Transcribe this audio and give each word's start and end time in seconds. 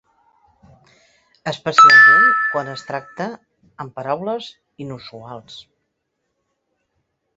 Especialment 1.51 2.23
quan 2.53 2.71
es 2.73 2.85
tracta 2.89 3.27
amb 3.85 3.95
paraules 3.99 4.49
inusuals. 4.87 5.61